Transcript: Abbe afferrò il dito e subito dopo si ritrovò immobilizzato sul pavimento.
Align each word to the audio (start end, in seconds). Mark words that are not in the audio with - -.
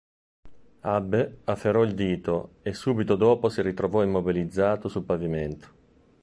Abbe 0.79 1.41
afferrò 1.43 1.83
il 1.83 1.93
dito 1.93 2.55
e 2.63 2.73
subito 2.73 3.15
dopo 3.15 3.49
si 3.49 3.61
ritrovò 3.61 4.01
immobilizzato 4.01 4.87
sul 4.89 5.03
pavimento. 5.03 5.67